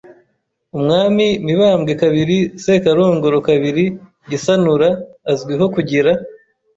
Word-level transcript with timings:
Umwami 0.77 1.25
Mibambwe 1.45 1.91
II 2.13 2.39
Sekarongoro 2.63 3.37
II 3.67 3.85
Gisanura 4.29 4.89
azwiho 5.31 5.65
kugira 5.75 6.11